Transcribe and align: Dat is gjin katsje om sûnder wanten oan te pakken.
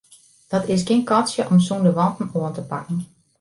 Dat 0.51 0.67
is 0.73 0.83
gjin 0.87 1.07
katsje 1.09 1.43
om 1.51 1.59
sûnder 1.67 1.93
wanten 1.99 2.27
oan 2.37 2.53
te 2.57 2.63
pakken. 2.71 2.97